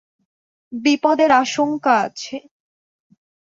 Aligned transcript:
বিপদের 0.73 1.31
আশঙ্কা 1.41 1.93
আছে। 2.05 2.35